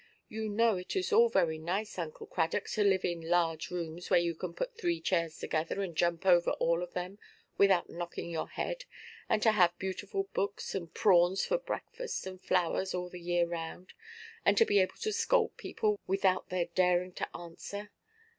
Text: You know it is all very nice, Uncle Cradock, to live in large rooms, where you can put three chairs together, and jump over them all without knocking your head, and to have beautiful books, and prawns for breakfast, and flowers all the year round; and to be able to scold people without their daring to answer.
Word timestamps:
You 0.27 0.49
know 0.49 0.77
it 0.77 0.95
is 0.95 1.13
all 1.13 1.29
very 1.29 1.59
nice, 1.59 1.99
Uncle 1.99 2.25
Cradock, 2.25 2.67
to 2.69 2.83
live 2.83 3.05
in 3.05 3.21
large 3.21 3.69
rooms, 3.69 4.09
where 4.09 4.19
you 4.19 4.33
can 4.33 4.51
put 4.55 4.75
three 4.75 4.99
chairs 4.99 5.37
together, 5.37 5.83
and 5.83 5.95
jump 5.95 6.25
over 6.25 6.49
them 6.49 6.59
all 6.59 6.87
without 7.59 7.87
knocking 7.87 8.31
your 8.31 8.47
head, 8.47 8.85
and 9.29 9.43
to 9.43 9.51
have 9.51 9.77
beautiful 9.77 10.23
books, 10.33 10.73
and 10.73 10.91
prawns 10.95 11.45
for 11.45 11.59
breakfast, 11.59 12.25
and 12.25 12.41
flowers 12.41 12.95
all 12.95 13.09
the 13.09 13.21
year 13.21 13.45
round; 13.45 13.93
and 14.43 14.57
to 14.57 14.65
be 14.65 14.79
able 14.79 14.95
to 15.01 15.13
scold 15.13 15.55
people 15.57 15.99
without 16.07 16.49
their 16.49 16.65
daring 16.73 17.11
to 17.11 17.37
answer. 17.37 17.91